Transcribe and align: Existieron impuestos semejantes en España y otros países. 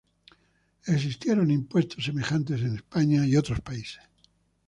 Existieron 0.87 1.51
impuestos 1.51 2.05
semejantes 2.05 2.59
en 2.61 2.73
España 2.73 3.23
y 3.27 3.35
otros 3.37 3.61
países. 3.61 3.99